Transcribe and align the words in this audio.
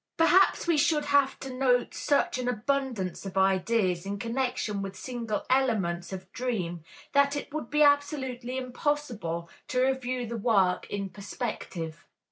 Perhaps 0.17 0.65
we 0.65 0.79
should 0.79 1.05
have 1.05 1.39
to 1.41 1.53
note 1.53 1.93
such 1.93 2.39
an 2.39 2.47
abundance 2.47 3.23
of 3.23 3.37
ideas 3.37 4.03
in 4.03 4.17
connection 4.17 4.81
with 4.81 4.95
single 4.95 5.45
elements 5.47 6.11
of 6.11 6.31
dream 6.31 6.83
that 7.11 7.35
it 7.35 7.53
would 7.53 7.69
be 7.69 7.83
absolutely 7.83 8.57
impossible 8.57 9.47
to 9.67 9.79
review 9.79 10.25
the 10.25 10.37
work 10.37 10.89
in 10.89 11.07
perspective. 11.11 12.07